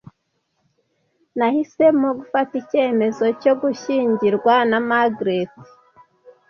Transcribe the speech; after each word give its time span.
Nahisemo 1.37 2.07
gufata 2.19 2.53
icyemezo 2.61 3.25
cyo 3.41 3.53
gushyingirwa 3.61 4.53
na 4.69 4.79
Margaret. 4.89 5.53